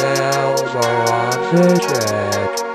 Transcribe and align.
sails 0.00 0.62
are 0.62 1.12
on 1.12 1.54
the 1.54 1.78
track. 1.78 2.69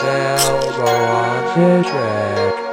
Sail, 0.00 0.60
go 0.76 0.86
on, 0.86 1.54
Citric. 1.54 2.63